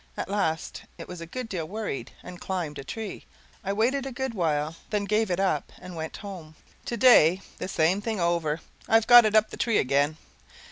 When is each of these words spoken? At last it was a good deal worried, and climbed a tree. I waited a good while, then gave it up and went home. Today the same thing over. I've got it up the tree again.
At 0.17 0.31
last 0.31 0.81
it 0.97 1.07
was 1.07 1.21
a 1.21 1.27
good 1.27 1.47
deal 1.47 1.67
worried, 1.67 2.11
and 2.23 2.41
climbed 2.41 2.79
a 2.79 2.83
tree. 2.83 3.25
I 3.63 3.71
waited 3.71 4.07
a 4.07 4.11
good 4.11 4.33
while, 4.33 4.75
then 4.89 5.05
gave 5.05 5.29
it 5.29 5.39
up 5.39 5.71
and 5.79 5.95
went 5.95 6.17
home. 6.25 6.55
Today 6.85 7.41
the 7.59 7.67
same 7.67 8.01
thing 8.01 8.19
over. 8.19 8.61
I've 8.89 9.05
got 9.05 9.25
it 9.25 9.35
up 9.35 9.51
the 9.51 9.57
tree 9.57 9.77
again. 9.77 10.17